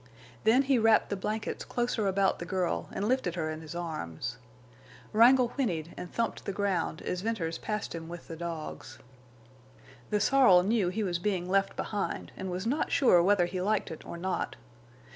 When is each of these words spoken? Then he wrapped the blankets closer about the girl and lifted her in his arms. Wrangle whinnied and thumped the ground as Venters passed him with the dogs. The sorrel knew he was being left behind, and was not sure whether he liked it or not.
Then 0.45 0.63
he 0.63 0.79
wrapped 0.79 1.11
the 1.11 1.15
blankets 1.15 1.63
closer 1.63 2.07
about 2.07 2.39
the 2.39 2.45
girl 2.45 2.89
and 2.91 3.07
lifted 3.07 3.35
her 3.35 3.51
in 3.51 3.61
his 3.61 3.75
arms. 3.75 4.37
Wrangle 5.13 5.49
whinnied 5.49 5.93
and 5.95 6.11
thumped 6.11 6.43
the 6.45 6.51
ground 6.51 7.03
as 7.03 7.21
Venters 7.21 7.59
passed 7.59 7.93
him 7.93 8.09
with 8.09 8.27
the 8.27 8.35
dogs. 8.35 8.97
The 10.09 10.19
sorrel 10.19 10.63
knew 10.63 10.89
he 10.89 11.03
was 11.03 11.19
being 11.19 11.47
left 11.47 11.75
behind, 11.75 12.31
and 12.35 12.49
was 12.49 12.65
not 12.65 12.91
sure 12.91 13.21
whether 13.21 13.45
he 13.45 13.61
liked 13.61 13.91
it 13.91 14.03
or 14.03 14.17
not. 14.17 14.55